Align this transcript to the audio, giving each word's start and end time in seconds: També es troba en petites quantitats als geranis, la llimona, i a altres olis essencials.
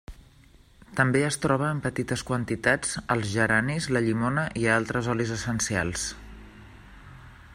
També 0.99 1.19
es 1.25 1.35
troba 1.43 1.67
en 1.73 1.81
petites 1.83 2.23
quantitats 2.29 2.95
als 3.17 3.29
geranis, 3.35 3.89
la 3.97 4.03
llimona, 4.07 4.49
i 4.63 4.67
a 4.71 4.77
altres 4.81 5.11
olis 5.15 5.35
essencials. 5.39 6.09